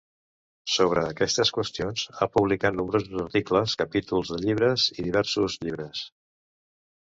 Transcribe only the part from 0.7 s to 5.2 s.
Sobre aquestes qüestions ha publicat nombrosos articles, capítols de llibres i